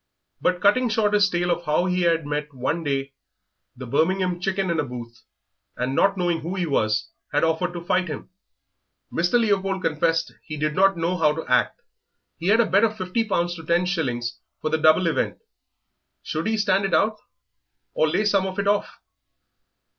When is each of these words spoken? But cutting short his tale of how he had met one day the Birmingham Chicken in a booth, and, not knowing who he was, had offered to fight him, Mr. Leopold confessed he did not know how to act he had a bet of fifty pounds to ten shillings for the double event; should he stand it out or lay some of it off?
But 0.41 0.61
cutting 0.61 0.89
short 0.89 1.13
his 1.13 1.29
tale 1.29 1.51
of 1.51 1.65
how 1.65 1.85
he 1.85 2.01
had 2.01 2.25
met 2.25 2.55
one 2.55 2.83
day 2.83 3.13
the 3.75 3.85
Birmingham 3.85 4.39
Chicken 4.39 4.71
in 4.71 4.79
a 4.79 4.83
booth, 4.83 5.15
and, 5.77 5.93
not 5.93 6.17
knowing 6.17 6.39
who 6.39 6.55
he 6.55 6.65
was, 6.65 7.11
had 7.31 7.43
offered 7.43 7.73
to 7.73 7.85
fight 7.85 8.07
him, 8.07 8.31
Mr. 9.13 9.39
Leopold 9.39 9.83
confessed 9.83 10.33
he 10.43 10.57
did 10.57 10.73
not 10.73 10.97
know 10.97 11.17
how 11.17 11.33
to 11.35 11.45
act 11.45 11.83
he 12.39 12.47
had 12.47 12.59
a 12.59 12.65
bet 12.65 12.83
of 12.83 12.97
fifty 12.97 13.23
pounds 13.23 13.53
to 13.57 13.63
ten 13.63 13.85
shillings 13.85 14.39
for 14.59 14.71
the 14.71 14.79
double 14.79 15.05
event; 15.05 15.37
should 16.23 16.47
he 16.47 16.57
stand 16.57 16.83
it 16.83 16.95
out 16.95 17.19
or 17.93 18.07
lay 18.09 18.25
some 18.25 18.47
of 18.47 18.57
it 18.57 18.67
off? 18.67 18.99